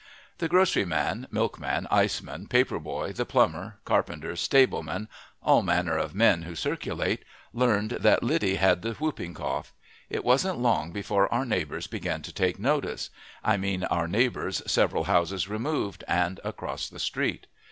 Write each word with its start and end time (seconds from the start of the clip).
The 0.39 0.49
groceryman, 0.49 1.27
milkman, 1.29 1.85
iceman, 1.91 2.47
paper 2.47 2.79
boy, 2.79 3.11
the 3.13 3.23
plumber, 3.23 3.77
carpenter, 3.85 4.31
stableman 4.35 5.07
all 5.43 5.61
manner 5.61 5.95
of 5.95 6.15
men 6.15 6.41
who 6.41 6.55
circulate 6.55 7.23
learned 7.53 7.91
that 7.91 8.23
Lydie 8.23 8.55
had 8.55 8.81
the 8.81 8.93
whooping 8.93 9.35
cough. 9.35 9.73
It 10.09 10.25
wasn't 10.25 10.57
long 10.57 10.89
before 10.91 11.31
our 11.31 11.45
neighbors 11.45 11.85
began 11.85 12.23
to 12.23 12.33
take 12.33 12.57
notice 12.57 13.11
I 13.43 13.57
mean 13.57 13.83
our 13.83 14.07
neighbors 14.07 14.63
several 14.65 15.03
houses 15.03 15.47
removed, 15.47 16.03
and 16.07 16.39
across 16.43 16.89
the 16.89 16.97
street. 16.97 17.45